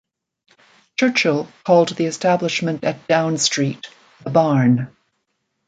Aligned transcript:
Churchill 0.99 1.47
called 1.63 1.89
the 1.89 2.07
establishment 2.07 2.83
at 2.83 3.07
Down 3.07 3.37
Street 3.37 3.87
"The 4.23 4.31
Barn". 4.31 4.89